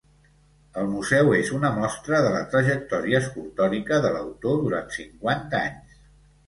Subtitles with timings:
[0.83, 6.05] El museu és una mostra de la trajectòria escultòrica de l'autor durant cinquanta anys.